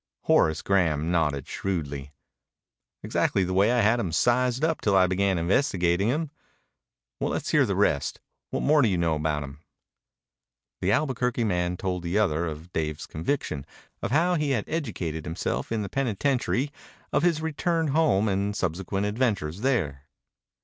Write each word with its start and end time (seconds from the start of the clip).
Horace 0.23 0.63
Graham 0.63 1.11
nodded 1.11 1.47
shrewdly. 1.47 2.11
"Exactly 3.03 3.43
the 3.43 3.53
way 3.53 3.71
I 3.71 3.81
had 3.81 3.99
him 3.99 4.11
sized 4.11 4.63
up 4.63 4.81
till 4.81 4.95
I 4.95 5.05
began 5.05 5.37
investigating 5.37 6.07
him. 6.07 6.31
Well, 7.19 7.29
let's 7.29 7.49
hear 7.51 7.67
the 7.67 7.75
rest. 7.75 8.19
What 8.49 8.63
more 8.63 8.81
do 8.81 8.87
you 8.87 8.97
know 8.97 9.13
about 9.13 9.43
him?" 9.43 9.59
The 10.79 10.91
Albuquerque 10.91 11.43
man 11.43 11.77
told 11.77 12.01
the 12.01 12.17
other 12.17 12.47
of 12.47 12.73
Dave's 12.73 13.05
conviction, 13.05 13.63
of 14.01 14.09
how 14.09 14.33
he 14.33 14.49
had 14.49 14.65
educated 14.67 15.23
himself 15.23 15.71
in 15.71 15.83
the 15.83 15.87
penitentiary, 15.87 16.71
of 17.13 17.21
his 17.21 17.39
return 17.43 17.89
home 17.89 18.27
and 18.27 18.55
subsequent 18.55 19.05
adventures 19.05 19.61
there. 19.61 20.07